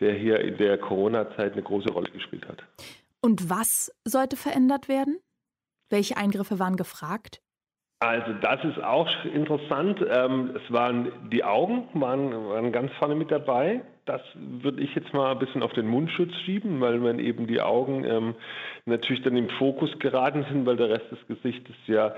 der 0.00 0.14
hier 0.14 0.40
in 0.40 0.56
der 0.56 0.76
Corona-Zeit 0.76 1.52
eine 1.52 1.62
große 1.62 1.90
Rolle 1.92 2.10
gespielt 2.10 2.48
hat. 2.48 2.64
Und 3.20 3.48
was 3.48 3.94
sollte 4.04 4.36
verändert 4.36 4.88
werden? 4.88 5.18
Welche 5.92 6.16
Eingriffe 6.16 6.58
waren 6.58 6.76
gefragt? 6.76 7.42
Also 8.00 8.32
das 8.40 8.64
ist 8.64 8.82
auch 8.82 9.08
interessant. 9.26 10.04
Ähm, 10.10 10.56
es 10.56 10.72
waren 10.72 11.12
die 11.30 11.44
Augen 11.44 11.86
waren, 11.92 12.32
waren 12.48 12.72
ganz 12.72 12.90
vorne 12.94 13.14
mit 13.14 13.30
dabei. 13.30 13.82
Das 14.06 14.22
würde 14.34 14.82
ich 14.82 14.94
jetzt 14.94 15.12
mal 15.12 15.32
ein 15.32 15.38
bisschen 15.38 15.62
auf 15.62 15.72
den 15.74 15.86
Mundschutz 15.86 16.34
schieben, 16.44 16.80
weil 16.80 16.98
man 16.98 17.20
eben 17.20 17.46
die 17.46 17.60
Augen 17.60 18.04
ähm, 18.04 18.34
natürlich 18.86 19.22
dann 19.22 19.36
im 19.36 19.50
Fokus 19.50 19.96
geraten 20.00 20.44
sind, 20.50 20.66
weil 20.66 20.76
der 20.76 20.88
Rest 20.88 21.12
des 21.12 21.24
Gesichtes 21.28 21.76
ja 21.86 22.14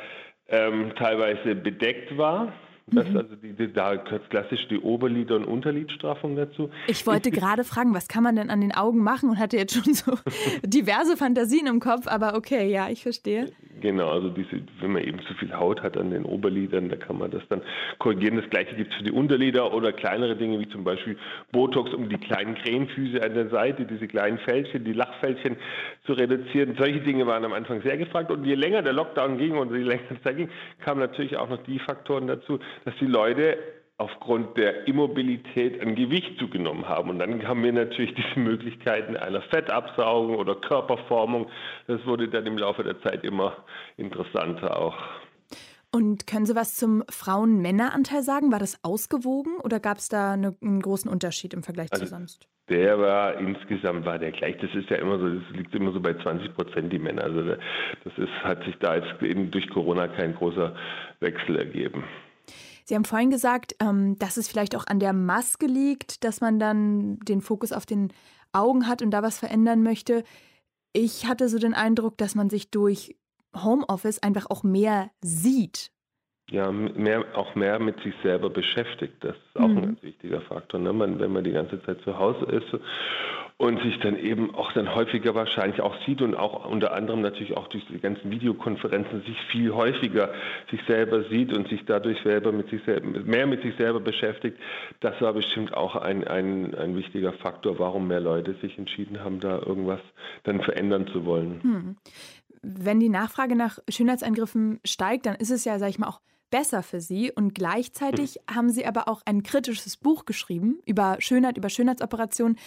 ähm, 0.49 0.93
teilweise 0.97 1.55
bedeckt 1.55 2.17
war. 2.17 2.53
Das, 2.87 3.09
mhm. 3.09 3.17
also 3.17 3.37
die, 3.37 3.55
die, 3.55 3.73
da 3.73 3.95
gehört 3.95 4.29
klassisch 4.29 4.69
die 4.69 4.79
Oberlider- 4.79 5.37
und 5.37 5.47
Unterlidstraffung 5.47 6.37
dazu. 6.37 6.71
Ich 6.87 7.07
wollte 7.07 7.31
gerade 7.31 7.65
fragen, 7.65 7.95
was 7.95 8.09
kann 8.09 8.23
man 8.23 8.37
denn 8.37 8.51
an 8.51 8.61
den 8.61 8.73
Augen 8.73 8.99
machen 8.99 9.31
und 9.31 9.39
hatte 9.39 9.57
jetzt 9.57 9.75
schon 9.75 9.95
so 9.95 10.19
diverse 10.63 11.17
Fantasien 11.17 11.67
im 11.67 11.81
Kopf, 11.81 12.07
aber 12.07 12.35
okay, 12.37 12.71
ja, 12.71 12.91
ich 12.91 13.03
verstehe. 13.03 13.51
Genau, 13.81 14.11
also 14.11 14.31
diese, 14.31 14.63
wenn 14.81 14.93
man 14.93 15.03
eben 15.03 15.19
zu 15.27 15.35
viel 15.35 15.53
Haut 15.55 15.83
hat 15.83 15.97
an 15.97 16.11
den 16.11 16.25
Oberlidern, 16.25 16.89
da 16.89 16.97
kann 16.97 17.19
man 17.19 17.31
das 17.31 17.43
dann 17.49 17.61
korrigieren. 17.99 18.37
Das 18.37 18.49
gleiche 18.49 18.75
gibt 18.77 18.93
es 18.93 18.97
für 18.99 19.05
die 19.05 19.11
Unterlider 19.11 19.75
oder 19.75 19.93
kleinere 19.93 20.37
Dinge 20.37 20.59
wie 20.61 20.69
zum 20.69 20.85
Beispiel 20.85 21.19
Botox, 21.53 21.93
um 21.93 22.09
die 22.09 22.17
kleinen 22.17 22.55
Krähenfüße 22.55 23.23
an 23.23 23.35
der 23.35 23.51
Seite, 23.51 23.85
diese 23.85 24.07
kleinen 24.07 24.39
Fältchen, 24.39 24.85
die 24.85 24.93
Lachfältchen 24.93 25.57
zu 26.07 26.13
reduzieren. 26.13 26.77
Solche 26.79 27.01
Dinge 27.01 27.27
waren 27.27 27.45
am 27.45 27.53
Anfang 27.53 27.83
sehr 27.83 27.99
gefragt 27.99 28.31
und 28.31 28.45
je 28.45 28.55
länger 28.55 28.83
der 28.83 28.93
Lockdown 28.93 29.39
ging 29.39 29.57
und 29.57 29.71
je 29.71 29.83
länger 29.83 30.03
es 30.11 30.23
da 30.23 30.33
ging, 30.33 30.49
kamen 30.83 31.01
natürlich 31.01 31.37
auch 31.37 31.49
noch 31.49 31.63
die 31.65 31.79
Faktoren 31.79 32.27
dazu, 32.27 32.61
dass 32.85 32.95
die 33.01 33.07
Leute 33.07 33.59
aufgrund 33.97 34.57
der 34.57 34.89
Immobilität 34.89 35.81
an 35.81 35.95
Gewicht 35.95 36.39
zugenommen 36.39 36.89
haben. 36.89 37.11
Und 37.11 37.21
dann 37.21 37.47
haben 37.47 37.63
wir 37.63 37.73
natürlich 37.73 38.15
diese 38.15 38.39
Möglichkeiten 38.41 39.17
einer 39.17 39.41
Fettabsaugung 39.43 40.37
oder 40.37 40.57
Körperformung. 40.57 41.49
Das 41.87 42.05
wurde 42.05 42.29
dann 42.29 42.47
im 42.47 42.59
Laufe 42.59 42.83
der 42.83 43.01
Zeit 43.03 43.25
immer 43.25 43.57
interessanter 43.97 44.77
auch. 44.77 44.97
Und 45.93 46.27
können 46.27 46.45
Sie 46.45 46.57
was 46.57 46.75
zum 46.75 47.05
Frauen-Männer-Anteil 47.09 48.25
sagen? 48.25 48.51
War 48.51 48.59
das 48.59 48.83
ausgewogen 48.83 49.59
oder 49.63 49.79
gab 49.79 49.99
es 49.99 50.09
da 50.09 50.33
eine, 50.33 50.57
einen 50.61 50.83
großen 50.83 51.09
Unterschied 51.09 51.55
im 51.55 51.63
Vergleich 51.63 51.93
also, 51.93 52.05
zu 52.05 52.11
sonst? 52.11 52.49
Der 52.69 52.99
war 52.99 53.39
insgesamt 53.39 54.05
war 54.05 54.19
der 54.19 54.33
gleich. 54.33 54.57
Das 54.57 54.75
ist 54.75 54.91
ja 54.91 54.97
immer 54.97 55.21
so, 55.21 55.29
das 55.29 55.51
liegt 55.53 55.73
immer 55.73 55.93
so 55.93 56.01
bei 56.01 56.15
20 56.15 56.53
Prozent 56.53 56.93
die 56.93 56.99
Männer. 56.99 57.23
Also 57.23 57.45
das 57.45 58.19
ist, 58.19 58.33
hat 58.43 58.65
sich 58.65 58.75
da 58.81 58.97
jetzt 58.97 59.23
eben 59.23 59.53
durch 59.53 59.71
Corona 59.71 60.09
kein 60.09 60.35
großer 60.35 60.75
Wechsel 61.21 61.59
ergeben. 61.59 62.03
Sie 62.85 62.95
haben 62.95 63.05
vorhin 63.05 63.31
gesagt, 63.31 63.77
ähm, 63.81 64.19
dass 64.19 64.37
es 64.37 64.49
vielleicht 64.49 64.77
auch 64.77 64.87
an 64.87 65.01
der 65.01 65.13
Maske 65.13 65.67
liegt, 65.67 66.23
dass 66.23 66.41
man 66.41 66.59
dann 66.59 67.19
den 67.21 67.41
Fokus 67.41 67.73
auf 67.73 67.87
den 67.87 68.13
Augen 68.53 68.87
hat 68.87 69.03
und 69.03 69.11
da 69.11 69.23
was 69.23 69.39
verändern 69.39 69.83
möchte. 69.83 70.23
Ich 70.93 71.27
hatte 71.27 71.49
so 71.49 71.59
den 71.59 71.75
Eindruck, 71.75 72.19
dass 72.19 72.35
man 72.35 72.51
sich 72.51 72.71
durch 72.71 73.17
Homeoffice 73.57 74.23
einfach 74.23 74.51
auch 74.51 74.63
mehr 74.63 75.11
sieht. 75.23 75.91
Ja, 76.51 76.71
mehr, 76.71 77.25
auch 77.35 77.55
mehr 77.55 77.79
mit 77.79 78.01
sich 78.01 78.15
selber 78.23 78.51
beschäftigt. 78.51 79.15
Das 79.21 79.35
ist 79.35 79.57
auch 79.57 79.69
mhm. 79.69 79.77
ein 79.77 79.83
ganz 79.83 80.03
wichtiger 80.03 80.43
Faktor. 80.43 80.79
Ne? 80.79 80.93
Man, 80.93 81.19
wenn 81.19 81.33
man 81.33 81.43
die 81.43 81.53
ganze 81.53 81.83
Zeit 81.83 82.03
zu 82.03 82.19
Hause 82.19 82.45
ist 82.45 82.67
und 83.57 83.81
sich 83.83 83.99
dann 84.01 84.19
eben 84.19 84.55
auch 84.55 84.73
dann 84.73 84.95
häufiger 84.95 85.35
wahrscheinlich 85.35 85.81
auch 85.81 85.95
sieht 86.05 86.21
und 86.23 86.35
auch 86.35 86.69
unter 86.69 86.93
anderem 86.93 87.21
natürlich 87.21 87.57
auch 87.57 87.69
durch 87.69 87.87
die 87.87 88.01
ganzen 88.01 88.31
Videokonferenzen 88.31 89.23
sich 89.23 89.41
viel 89.53 89.73
häufiger 89.73 90.33
sich 90.71 90.81
selber 90.89 91.25
sieht 91.31 91.57
und 91.57 91.69
sich 91.69 91.85
dadurch 91.87 92.21
selber 92.23 92.51
mit 92.51 92.69
sich 92.69 92.83
selber, 92.85 93.21
mehr 93.21 93.47
mit 93.47 93.63
sich 93.63 93.77
selber 93.77 94.01
beschäftigt, 94.01 94.59
das 95.01 95.21
war 95.21 95.33
bestimmt 95.33 95.73
auch 95.75 95.95
ein, 95.95 96.27
ein, 96.27 96.75
ein 96.75 96.97
wichtiger 96.97 97.33
Faktor, 97.33 97.79
warum 97.79 98.09
mehr 98.09 98.21
Leute 98.21 98.55
sich 98.61 98.77
entschieden 98.77 99.21
haben, 99.21 99.39
da 99.39 99.59
irgendwas 99.59 100.01
dann 100.43 100.61
verändern 100.61 101.07
zu 101.07 101.25
wollen. 101.25 101.63
Hm. 101.63 101.97
Wenn 102.63 102.99
die 102.99 103.09
Nachfrage 103.09 103.57
nach 103.57 103.79
Schönheitseingriffen 103.89 104.81
steigt, 104.85 105.27
dann 105.27 105.37
ist 105.37 105.51
es 105.51 105.65
ja, 105.65 105.79
sag 105.79 105.91
ich 105.91 105.99
mal, 105.99 106.09
auch 106.09 106.21
besser 106.51 106.83
für 106.83 107.01
sie. 107.01 107.33
Und 107.33 107.55
gleichzeitig 107.55 108.41
hm. 108.47 108.57
haben 108.57 108.71
sie 108.71 108.87
aber 108.87 109.09
auch 109.09 109.23
ein 109.25 109.43
kritisches 109.43 109.97
Buch 109.97 110.25
geschrieben 110.25 110.81
über 110.87 111.17
Schönheit, 111.21 111.57
über 111.57 111.69
Schönheitsoperationen. 111.69 112.59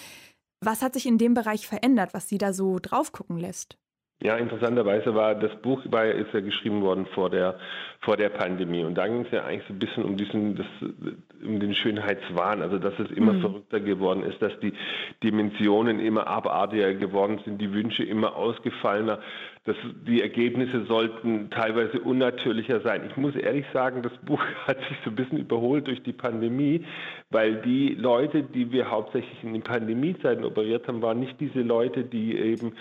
Was 0.62 0.82
hat 0.82 0.94
sich 0.94 1.06
in 1.06 1.18
dem 1.18 1.34
Bereich 1.34 1.68
verändert, 1.68 2.14
was 2.14 2.28
Sie 2.28 2.38
da 2.38 2.52
so 2.52 2.80
drauf 2.80 3.12
gucken 3.12 3.38
lässt? 3.38 3.78
Ja, 4.20 4.36
interessanterweise 4.36 5.14
war 5.14 5.36
das 5.36 5.56
Buch 5.62 5.84
bei, 5.92 6.10
ist 6.10 6.34
ja 6.34 6.40
geschrieben 6.40 6.82
worden 6.82 7.06
vor 7.14 7.30
der, 7.30 7.60
vor 8.00 8.18
der 8.18 8.30
Pandemie. 8.30 8.84
Und 8.84 8.96
da 8.96 9.08
ging 9.08 9.22
es 9.22 9.32
ja 9.32 9.46
eigentlich 9.46 9.68
so 9.68 9.74
ein 9.76 9.80
bisschen 9.80 10.04
um 10.06 10.18
diesen, 10.18 10.56
das, 10.56 10.66
um 11.46 11.60
den 11.60 11.76
Schönheitswahn, 11.76 12.64
also 12.64 12.80
dass 12.80 12.98
es 12.98 13.12
immer 13.12 13.34
mhm. 13.34 13.42
verrückter 13.42 13.80
geworden 13.80 14.24
ist, 14.24 14.42
dass 14.42 14.60
die 14.60 14.74
Dimensionen 15.22 16.00
immer 16.00 16.26
abartiger 16.26 16.96
geworden 16.96 17.42
sind, 17.46 17.62
die 17.62 17.72
Wünsche 17.74 18.04
immer 18.04 18.36
ausgefallener, 18.36 19.20
dass 19.66 19.76
die 20.08 20.24
Ergebnisse 20.24 20.86
sollten 20.86 21.52
teilweise 21.52 22.00
unnatürlicher 22.00 22.82
sein. 22.82 23.04
Ich 23.08 23.18
muss 23.18 23.36
ehrlich 23.36 23.66
sagen, 23.72 24.02
das 24.02 24.18
Buch 24.26 24.42
hat 24.68 24.80
sich 24.80 24.98
so 25.04 25.12
ein 25.12 25.16
bisschen 25.16 25.38
überholt 25.38 25.86
durch 25.86 26.02
die 26.02 26.14
Pandemie, 26.14 26.84
weil 27.30 27.62
die 27.62 27.90
Leute, 27.94 28.42
die 28.42 28.72
wir 28.72 28.90
hauptsächlich 28.90 29.44
in 29.44 29.54
den 29.54 29.62
Pandemiezeiten 29.62 30.44
operiert 30.44 30.88
haben, 30.88 31.04
waren 31.04 31.20
nicht 31.20 31.40
diese 31.40 31.62
Leute, 31.62 32.04
die 32.04 32.36
eben 32.36 32.74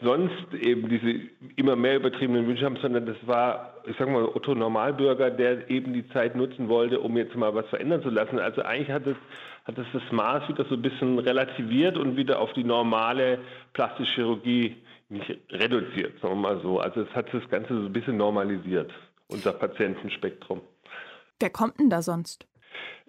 sonst 0.00 0.52
eben 0.54 0.88
diese 0.88 1.28
immer 1.56 1.76
mehr 1.76 1.96
übertriebenen 1.96 2.46
Wünsche 2.46 2.64
haben, 2.64 2.76
sondern 2.76 3.06
das 3.06 3.16
war, 3.26 3.74
ich 3.86 3.96
sag 3.98 4.08
mal, 4.08 4.24
Otto 4.24 4.54
Normalbürger, 4.54 5.30
der 5.30 5.70
eben 5.70 5.92
die 5.92 6.08
Zeit 6.08 6.34
nutzen 6.34 6.68
wollte, 6.68 7.00
um 7.00 7.16
jetzt 7.16 7.34
mal 7.36 7.54
was 7.54 7.66
verändern 7.68 8.02
zu 8.02 8.10
lassen. 8.10 8.38
Also 8.38 8.62
eigentlich 8.62 8.90
hat 8.90 9.06
es, 9.06 9.16
hat 9.64 9.78
es 9.78 9.86
das 9.92 10.02
Maß 10.10 10.48
wieder 10.48 10.64
so 10.64 10.74
ein 10.74 10.82
bisschen 10.82 11.18
relativiert 11.18 11.96
und 11.96 12.16
wieder 12.16 12.40
auf 12.40 12.52
die 12.54 12.64
normale 12.64 13.38
plastische 13.72 14.14
Chirurgie 14.14 14.76
nicht 15.08 15.30
reduziert, 15.50 16.20
sagen 16.20 16.34
wir 16.34 16.54
mal 16.54 16.60
so. 16.62 16.80
Also 16.80 17.02
es 17.02 17.10
hat 17.14 17.32
das 17.32 17.48
Ganze 17.48 17.74
so 17.74 17.86
ein 17.86 17.92
bisschen 17.92 18.16
normalisiert, 18.16 18.92
unser 19.28 19.52
Patientenspektrum. 19.52 20.60
Wer 21.38 21.50
kommt 21.50 21.78
denn 21.78 21.90
da 21.90 22.02
sonst? 22.02 22.46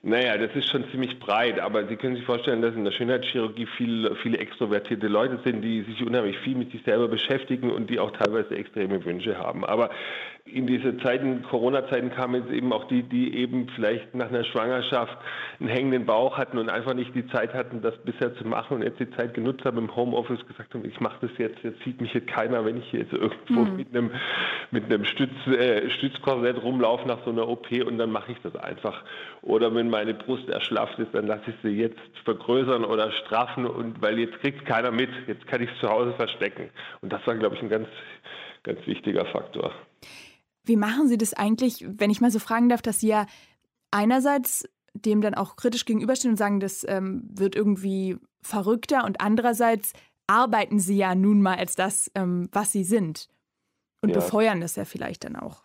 Naja, 0.07 0.37
das 0.37 0.55
ist 0.55 0.69
schon 0.69 0.87
ziemlich 0.91 1.17
breit, 1.17 1.59
aber 1.59 1.87
Sie 1.87 1.95
können 1.95 2.15
sich 2.15 2.25
vorstellen, 2.25 2.61
dass 2.61 2.75
in 2.75 2.85
der 2.85 2.91
Schönheitschirurgie 2.91 3.65
viel, 3.65 4.15
viele 4.21 4.37
extrovertierte 4.37 5.07
Leute 5.07 5.39
sind, 5.43 5.63
die 5.63 5.81
sich 5.81 6.05
unheimlich 6.05 6.37
viel 6.37 6.55
mit 6.55 6.71
sich 6.71 6.83
selber 6.83 7.07
beschäftigen 7.07 7.71
und 7.71 7.89
die 7.89 7.97
auch 7.97 8.11
teilweise 8.11 8.55
extreme 8.55 9.03
Wünsche 9.03 9.35
haben. 9.35 9.65
Aber 9.65 9.89
in 10.45 10.67
diese 10.67 10.95
Zeiten, 10.99 11.41
Corona-Zeiten 11.41 12.11
kamen 12.11 12.43
jetzt 12.43 12.53
eben 12.53 12.71
auch 12.71 12.87
die, 12.87 13.01
die 13.01 13.35
eben 13.35 13.67
vielleicht 13.69 14.13
nach 14.13 14.29
einer 14.29 14.43
Schwangerschaft 14.43 15.17
einen 15.59 15.69
hängenden 15.69 16.05
Bauch 16.05 16.37
hatten 16.37 16.59
und 16.59 16.69
einfach 16.69 16.93
nicht 16.93 17.15
die 17.15 17.27
Zeit 17.27 17.55
hatten, 17.55 17.81
das 17.81 17.97
bisher 18.03 18.35
zu 18.35 18.47
machen 18.47 18.75
und 18.75 18.83
jetzt 18.83 18.99
die 18.99 19.09
Zeit 19.11 19.33
genutzt 19.33 19.65
haben 19.65 19.79
im 19.79 19.95
Homeoffice, 19.95 20.45
gesagt 20.45 20.75
haben, 20.75 20.85
ich 20.85 20.99
mache 20.99 21.27
das 21.27 21.31
jetzt, 21.39 21.63
jetzt 21.63 21.83
sieht 21.83 21.99
mich 21.99 22.13
jetzt 22.13 22.27
keiner, 22.27 22.63
wenn 22.63 22.77
ich 22.77 22.91
jetzt 22.91 23.11
irgendwo 23.11 23.61
mhm. 23.61 23.75
mit 23.75 23.89
einem, 23.89 24.11
mit 24.69 24.85
einem 24.85 25.03
Stütz, 25.05 25.33
äh, 25.47 25.89
Stützkorsett 25.89 26.61
rumlaufe 26.61 27.07
nach 27.07 27.23
so 27.25 27.31
einer 27.31 27.47
OP 27.47 27.71
und 27.71 27.97
dann 27.97 28.11
mache 28.11 28.31
ich 28.31 28.37
das 28.43 28.55
einfach. 28.55 29.03
Oder 29.41 29.73
wenn 29.73 29.89
meine 29.89 30.13
Brust 30.13 30.47
erschlafft 30.47 30.99
ist, 30.99 31.15
dann 31.15 31.25
lasse 31.25 31.49
ich 31.49 31.55
sie 31.63 31.75
jetzt 31.75 31.99
vergrößern 32.23 32.85
oder 32.85 33.11
straffen 33.11 33.65
und 33.65 33.99
weil 33.99 34.19
jetzt 34.19 34.39
kriegt 34.41 34.63
keiner 34.67 34.91
mit, 34.91 35.09
jetzt 35.25 35.47
kann 35.47 35.63
ich 35.63 35.71
es 35.71 35.79
zu 35.79 35.89
Hause 35.89 36.13
verstecken. 36.13 36.69
Und 37.01 37.11
das 37.11 37.25
war, 37.25 37.33
glaube 37.33 37.55
ich, 37.55 37.63
ein 37.63 37.69
ganz, 37.69 37.87
ganz 38.61 38.85
wichtiger 38.85 39.25
Faktor. 39.25 39.73
Wie 40.65 40.75
machen 40.75 41.07
Sie 41.07 41.17
das 41.17 41.33
eigentlich, 41.33 41.85
wenn 41.87 42.09
ich 42.09 42.21
mal 42.21 42.31
so 42.31 42.39
fragen 42.39 42.69
darf, 42.69 42.81
dass 42.81 42.99
Sie 42.99 43.07
ja 43.07 43.25
einerseits 43.91 44.67
dem 44.93 45.21
dann 45.21 45.33
auch 45.33 45.55
kritisch 45.55 45.85
gegenüberstehen 45.85 46.33
und 46.33 46.37
sagen, 46.37 46.59
das 46.59 46.85
ähm, 46.87 47.23
wird 47.33 47.55
irgendwie 47.55 48.17
verrückter 48.41 49.03
und 49.03 49.21
andererseits 49.21 49.93
arbeiten 50.27 50.79
Sie 50.79 50.97
ja 50.97 51.15
nun 51.15 51.41
mal 51.41 51.57
als 51.57 51.75
das, 51.75 52.11
ähm, 52.15 52.49
was 52.51 52.71
Sie 52.71 52.83
sind 52.83 53.27
und 54.01 54.09
ja. 54.09 54.15
befeuern 54.15 54.61
das 54.61 54.75
ja 54.75 54.85
vielleicht 54.85 55.23
dann 55.23 55.35
auch. 55.35 55.63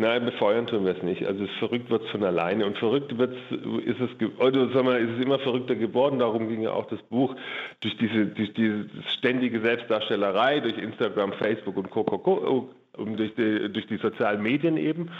Nein, 0.00 0.26
befeuern 0.26 0.68
tun 0.68 0.84
wir 0.84 0.96
es 0.96 1.02
nicht. 1.02 1.26
Also 1.26 1.44
verrückt 1.58 1.90
wird 1.90 2.04
es 2.04 2.10
von 2.10 2.22
alleine 2.22 2.66
und 2.66 2.78
verrückt 2.78 3.18
wird's, 3.18 3.36
ist 3.84 3.98
es, 3.98 4.10
oder 4.38 4.68
sagen 4.72 4.86
wir, 4.86 4.98
ist 4.98 5.18
es 5.18 5.24
immer 5.24 5.40
verrückter 5.40 5.74
geworden. 5.74 6.20
Darum 6.20 6.48
ging 6.48 6.60
ja 6.60 6.70
auch 6.70 6.86
das 6.86 7.02
Buch 7.02 7.34
durch 7.80 7.96
diese, 7.98 8.26
durch 8.26 8.54
diese 8.54 8.88
ständige 9.18 9.60
Selbstdarstellerei, 9.60 10.60
durch 10.60 10.78
Instagram, 10.78 11.32
Facebook 11.32 11.76
und 11.76 11.90
Co. 11.90 12.04
Co, 12.04 12.18
Co 12.18 12.68
durch 12.98 13.34
die, 13.34 13.70
durch 13.72 13.86
die 13.86 13.96
sozialen 13.96 14.42
Medien 14.42 14.76
eben. 14.76 15.10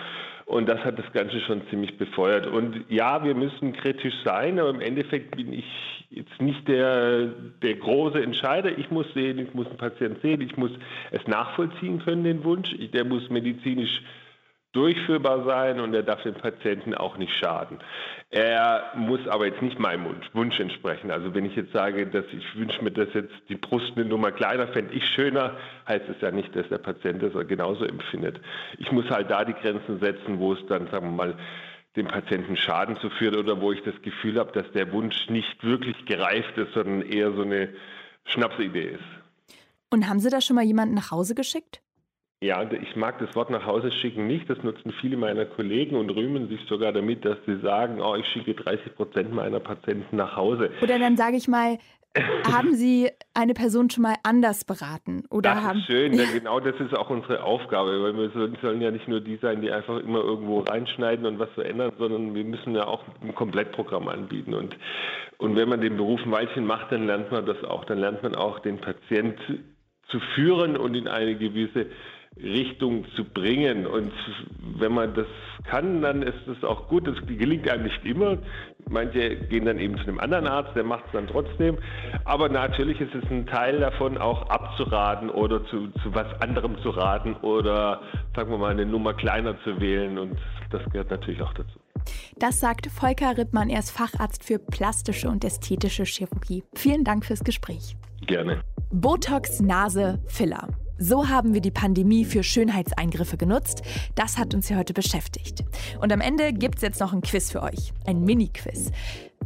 Und 0.47 0.66
das 0.66 0.82
hat 0.82 0.99
das 0.99 1.12
Ganze 1.12 1.40
schon 1.40 1.61
ziemlich 1.68 1.99
befeuert. 1.99 2.47
Und 2.47 2.85
ja, 2.88 3.23
wir 3.23 3.35
müssen 3.35 3.75
kritisch 3.75 4.14
sein, 4.25 4.58
aber 4.58 4.70
im 4.70 4.80
Endeffekt 4.80 5.37
bin 5.37 5.52
ich 5.52 5.66
jetzt 6.11 6.40
nicht 6.40 6.66
der, 6.66 7.26
der 7.62 7.75
große 7.75 8.23
Entscheider. 8.23 8.78
Ich 8.78 8.90
muss 8.90 9.06
sehen, 9.12 9.38
ich 9.38 9.52
muss 9.52 9.66
einen 9.66 9.76
Patienten 9.76 10.20
sehen, 10.23 10.40
ich 10.40 10.56
muss 10.56 10.70
es 11.11 11.26
nachvollziehen 11.26 11.99
können, 11.99 12.25
den 12.25 12.44
Wunsch. 12.44 12.75
Der 12.94 13.04
muss 13.04 13.28
medizinisch 13.28 14.00
durchführbar 14.72 15.44
sein 15.44 15.80
und 15.80 15.94
er 15.94 16.02
darf 16.02 16.22
dem 16.22 16.34
Patienten 16.34 16.94
auch 16.94 17.16
nicht 17.16 17.32
schaden. 17.34 17.78
Er 18.30 18.92
muss 18.94 19.26
aber 19.26 19.46
jetzt 19.46 19.62
nicht 19.62 19.78
meinem 19.78 20.06
Wunsch, 20.32 20.60
entsprechen. 20.60 21.10
Also 21.10 21.34
wenn 21.34 21.46
ich 21.46 21.56
jetzt 21.56 21.72
sage, 21.72 22.06
dass 22.06 22.25
ich 22.32 22.44
wünsche 22.54 22.82
mir, 22.84 22.90
dass 22.90 23.12
jetzt 23.14 23.32
die 23.48 23.56
Brust 23.56 23.92
eine 23.96 24.04
Nummer 24.04 24.30
kleiner 24.30 24.68
fände 24.68 24.92
ich 24.92 25.04
schöner, 25.06 25.56
heißt 25.88 26.08
es 26.08 26.20
ja 26.20 26.30
nicht, 26.30 26.54
dass 26.54 26.68
der 26.68 26.78
Patient 26.78 27.22
das 27.22 27.32
genauso 27.48 27.84
empfindet. 27.84 28.40
Ich 28.78 28.92
muss 28.92 29.08
halt 29.08 29.30
da 29.30 29.44
die 29.44 29.54
Grenzen 29.54 30.00
setzen, 30.00 30.38
wo 30.38 30.52
es 30.52 30.60
dann, 30.68 30.87
sagen 30.90 31.06
wir 31.06 31.16
mal, 31.16 31.34
dem 31.96 32.06
Patienten 32.06 32.56
Schaden 32.56 32.96
zuführt 32.98 33.37
oder 33.37 33.60
wo 33.60 33.72
ich 33.72 33.82
das 33.82 34.00
Gefühl 34.02 34.38
habe, 34.38 34.52
dass 34.52 34.70
der 34.72 34.92
Wunsch 34.92 35.28
nicht 35.30 35.64
wirklich 35.64 36.04
gereift 36.04 36.56
ist, 36.58 36.75
sondern 36.75 37.02
eher 37.02 37.32
so 37.32 37.42
eine 37.42 37.70
Schnapsidee 38.26 38.90
ist. 38.90 39.48
Und 39.90 40.08
haben 40.08 40.20
Sie 40.20 40.28
da 40.28 40.40
schon 40.40 40.56
mal 40.56 40.64
jemanden 40.64 40.94
nach 40.94 41.10
Hause 41.10 41.34
geschickt? 41.34 41.80
Ja, 42.40 42.71
ich 42.71 42.95
mag 42.95 43.18
das 43.18 43.35
Wort 43.35 43.50
nach 43.50 43.66
Hause 43.66 43.90
schicken 43.90 44.28
nicht. 44.28 44.49
Das 44.49 44.62
nutzen 44.62 44.92
viele 45.00 45.16
meiner 45.16 45.45
Kollegen 45.45 45.97
und 45.97 46.09
rühmen 46.11 46.49
sich 46.49 46.61
sogar 46.68 46.92
damit, 46.92 47.25
dass 47.25 47.38
sie 47.47 47.59
sagen, 47.61 48.00
oh, 48.00 48.14
ich 48.14 48.26
schicke 48.26 48.54
30 48.54 48.95
Prozent 48.95 49.33
meiner 49.33 49.59
Patienten 49.59 50.16
nach 50.16 50.37
Hause. 50.37 50.71
Oder 50.80 51.00
dann 51.00 51.16
sage 51.16 51.37
ich 51.37 51.49
mal, 51.49 51.78
haben 52.50 52.75
Sie 52.75 53.11
eine 53.35 53.54
Person 53.54 53.90
schon 53.90 54.02
mal 54.02 54.14
anders 54.23 54.64
beraten? 54.64 55.25
Oder 55.30 55.54
das 55.54 55.62
haben 55.62 55.78
ist 55.78 55.87
schön, 55.87 56.16
denn 56.16 56.33
genau 56.33 56.59
das 56.61 56.75
ist 56.80 56.97
auch 56.97 57.11
unsere 57.11 57.42
Aufgabe, 57.42 58.02
weil 58.02 58.16
wir 58.16 58.30
sollen 58.62 58.80
ja 58.80 58.90
nicht 58.90 59.09
nur 59.09 59.21
die 59.21 59.37
sein, 59.37 59.61
die 59.61 59.71
einfach 59.71 59.99
immer 59.99 60.21
irgendwo 60.21 60.61
reinschneiden 60.61 61.26
und 61.26 61.38
was 61.38 61.50
verändern, 61.50 61.92
sondern 61.99 62.35
wir 62.35 62.45
müssen 62.45 62.75
ja 62.75 62.87
auch 62.87 63.04
ein 63.23 63.35
Komplettprogramm 63.35 64.09
anbieten. 64.09 64.54
Und, 64.54 64.76
und 65.38 65.57
wenn 65.57 65.68
man 65.68 65.80
den 65.80 65.97
Beruf 65.97 66.21
ein 66.25 66.33
Weilchen 66.33 66.66
macht, 66.66 66.92
dann 66.92 67.07
lernt 67.07 67.30
man 67.30 67.47
das 67.47 67.62
auch. 67.64 67.85
Dann 67.85 67.99
lernt 67.99 68.23
man 68.23 68.35
auch 68.35 68.59
den 68.61 68.80
Patient 68.80 69.38
zu 70.09 70.21
führen 70.35 70.76
und 70.76 70.95
in 70.95 71.07
eine 71.07 71.37
gewisse 71.37 71.87
Richtung 72.37 73.04
zu 73.16 73.25
bringen. 73.25 73.87
Und 73.87 74.12
wenn 74.78 74.92
man 74.92 75.14
das 75.14 75.26
kann, 75.64 76.02
dann 76.02 76.23
ist 76.23 76.47
es 76.47 76.62
auch 76.64 76.88
gut. 76.88 77.06
Das 77.06 77.16
gelingt 77.26 77.68
einem 77.68 77.85
nicht 77.85 78.04
immer. 78.04 78.38
Manche 78.88 79.37
gehen 79.37 79.66
dann 79.66 79.78
eben 79.78 79.97
zu 79.99 80.04
einem 80.04 80.20
anderen 80.20 80.47
Arzt, 80.47 80.75
der 80.75 80.85
macht 80.85 81.04
es 81.06 81.12
dann 81.12 81.26
trotzdem. 81.26 81.78
Aber 82.25 82.49
natürlich 82.49 83.00
ist 83.00 83.14
es 83.14 83.30
ein 83.30 83.47
Teil 83.47 83.80
davon, 83.80 84.18
auch 84.18 84.49
abzuraten 84.49 85.30
oder 85.30 85.64
zu, 85.66 85.88
zu 86.02 86.14
was 86.14 86.26
anderem 86.40 86.80
zu 86.82 86.90
raten 86.90 87.35
oder, 87.42 88.00
sagen 88.35 88.50
wir 88.50 88.58
mal, 88.58 88.70
eine 88.70 88.87
Nummer 88.87 89.14
kleiner 89.14 89.56
zu 89.64 89.80
wählen. 89.80 90.18
Und 90.18 90.38
das 90.70 90.82
gehört 90.90 91.11
natürlich 91.11 91.42
auch 91.42 91.52
dazu. 91.54 91.78
Das 92.38 92.61
sagt 92.61 92.87
Volker 92.87 93.37
Rittmann, 93.37 93.68
er 93.68 93.80
ist 93.80 93.90
Facharzt 93.90 94.44
für 94.44 94.58
plastische 94.58 95.28
und 95.28 95.44
ästhetische 95.44 96.04
Chirurgie. 96.04 96.62
Vielen 96.75 97.04
Dank 97.04 97.25
fürs 97.25 97.44
Gespräch. 97.44 97.97
Gerne. 98.26 98.62
Botox, 98.90 99.61
Nase, 99.61 100.20
Filler. 100.26 100.68
So 101.00 101.28
haben 101.28 101.55
wir 101.55 101.61
die 101.61 101.71
Pandemie 101.71 102.25
für 102.25 102.43
Schönheitseingriffe 102.43 103.37
genutzt. 103.37 103.83
Das 104.17 104.37
hat 104.37 104.52
uns 104.52 104.67
hier 104.67 104.78
heute 104.78 104.93
beschäftigt. 104.93 105.64
Und 106.00 106.12
am 106.12 106.21
Ende 106.21 106.52
gibt 106.52 106.76
es 106.76 106.83
jetzt 106.83 107.00
noch 107.00 107.12
ein 107.12 107.21
Quiz 107.21 107.52
für 107.52 107.62
euch. 107.62 107.93
Ein 108.05 108.25
Mini-Quiz. 108.25 108.90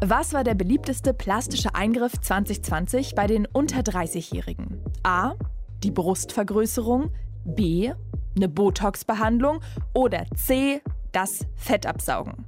Was 0.01 0.33
war 0.33 0.45
der 0.45 0.55
beliebteste 0.55 1.13
plastische 1.13 1.75
Eingriff 1.75 2.19
2020 2.19 3.15
bei 3.15 3.27
den 3.27 3.47
unter 3.47 3.81
30-Jährigen? 3.81 4.83
A. 5.03 5.35
Die 5.83 5.91
Brustvergrößerung. 5.91 7.13
B. 7.45 7.93
Eine 8.35 8.49
Botox-Behandlung. 8.49 9.61
Oder 9.93 10.25
C. 10.35 10.81
Das 11.13 11.47
Fettabsaugen. 11.57 12.47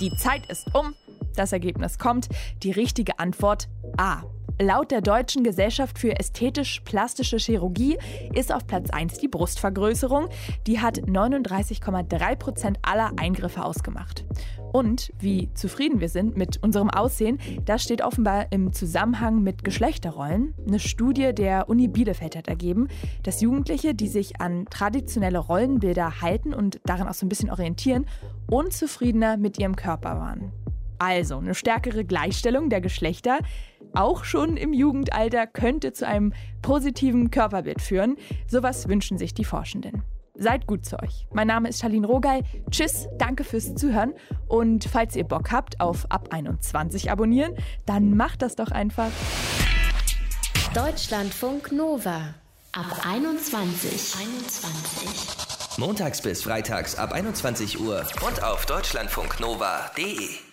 Die 0.00 0.14
Zeit 0.16 0.46
ist 0.48 0.72
um. 0.72 0.94
Das 1.34 1.52
Ergebnis 1.52 1.98
kommt. 1.98 2.28
Die 2.62 2.70
richtige 2.70 3.18
Antwort 3.18 3.68
A. 3.96 4.22
Laut 4.60 4.90
der 4.90 5.02
Deutschen 5.02 5.44
Gesellschaft 5.44 6.00
für 6.00 6.18
ästhetisch-plastische 6.18 7.36
Chirurgie 7.36 7.96
ist 8.34 8.52
auf 8.52 8.66
Platz 8.66 8.90
1 8.90 9.18
die 9.18 9.28
Brustvergrößerung. 9.28 10.28
Die 10.66 10.80
hat 10.80 10.98
39,3 10.98 12.34
Prozent 12.34 12.78
aller 12.82 13.12
Eingriffe 13.18 13.64
ausgemacht. 13.64 14.24
Und 14.72 15.12
wie 15.20 15.54
zufrieden 15.54 16.00
wir 16.00 16.08
sind 16.08 16.36
mit 16.36 16.60
unserem 16.60 16.90
Aussehen, 16.90 17.38
das 17.66 17.84
steht 17.84 18.02
offenbar 18.02 18.50
im 18.50 18.72
Zusammenhang 18.72 19.44
mit 19.44 19.62
Geschlechterrollen. 19.62 20.54
Eine 20.66 20.80
Studie 20.80 21.32
der 21.32 21.68
Uni 21.68 21.86
Bielefeld 21.86 22.34
hat 22.34 22.48
ergeben, 22.48 22.88
dass 23.22 23.40
Jugendliche, 23.40 23.94
die 23.94 24.08
sich 24.08 24.40
an 24.40 24.66
traditionelle 24.68 25.38
Rollenbilder 25.38 26.20
halten 26.20 26.52
und 26.52 26.80
daran 26.84 27.06
auch 27.06 27.14
so 27.14 27.24
ein 27.24 27.28
bisschen 27.28 27.50
orientieren, 27.50 28.06
unzufriedener 28.50 29.36
mit 29.36 29.56
ihrem 29.56 29.76
Körper 29.76 30.18
waren. 30.18 30.52
Also 30.98 31.38
eine 31.38 31.54
stärkere 31.54 32.04
Gleichstellung 32.04 32.70
der 32.70 32.80
Geschlechter, 32.80 33.38
auch 33.94 34.24
schon 34.24 34.56
im 34.56 34.72
Jugendalter, 34.72 35.46
könnte 35.46 35.92
zu 35.92 36.06
einem 36.06 36.32
positiven 36.62 37.30
Körperbild 37.30 37.80
führen. 37.80 38.16
Sowas 38.46 38.88
wünschen 38.88 39.18
sich 39.18 39.34
die 39.34 39.44
Forschenden. 39.44 40.02
Seid 40.34 40.68
gut 40.68 40.84
zu 40.84 41.02
euch. 41.02 41.26
Mein 41.32 41.48
Name 41.48 41.68
ist 41.68 41.80
Charlene 41.80 42.06
Rogal. 42.06 42.42
Tschüss, 42.70 43.08
danke 43.18 43.42
fürs 43.42 43.74
Zuhören. 43.74 44.14
Und 44.46 44.84
falls 44.84 45.16
ihr 45.16 45.24
Bock 45.24 45.50
habt 45.50 45.80
auf 45.80 46.10
Ab 46.10 46.28
21 46.30 47.10
abonnieren, 47.10 47.54
dann 47.86 48.16
macht 48.16 48.42
das 48.42 48.54
doch 48.54 48.70
einfach. 48.70 49.10
Deutschlandfunk 50.74 51.72
Nova. 51.72 52.34
Ab 52.72 53.04
21. 53.04 54.14
21. 54.20 55.78
Montags 55.78 56.22
bis 56.22 56.42
freitags 56.42 56.96
ab 56.96 57.12
21 57.12 57.80
Uhr 57.80 58.04
und 58.26 58.42
auf 58.42 58.66
deutschlandfunknova.de. 58.66 60.47